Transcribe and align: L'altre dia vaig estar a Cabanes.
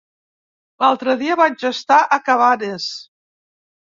L'altre 0.83 1.13
dia 1.19 1.35
vaig 1.41 1.67
estar 1.69 1.99
a 2.03 2.19
Cabanes. 2.29 2.87